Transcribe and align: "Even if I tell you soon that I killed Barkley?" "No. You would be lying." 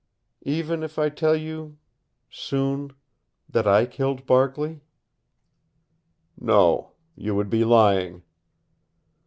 "Even 0.47 0.81
if 0.81 0.97
I 0.97 1.09
tell 1.09 1.35
you 1.35 1.77
soon 2.27 2.93
that 3.47 3.67
I 3.67 3.85
killed 3.85 4.25
Barkley?" 4.25 4.81
"No. 6.39 6.93
You 7.15 7.35
would 7.35 7.51
be 7.51 7.63
lying." 7.63 8.23